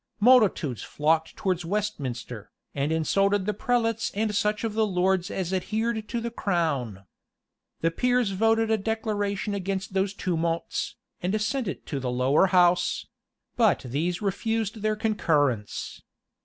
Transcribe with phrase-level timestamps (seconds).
[0.19, 6.09] Multitudes flocked towards Westminster, and insulted the prelates and such of the lords as adhered
[6.09, 7.05] to the crown.
[7.81, 13.05] The peers voted a declaration against those tumults, and sent it to the lower house;
[13.55, 16.01] but these refused their concurrence.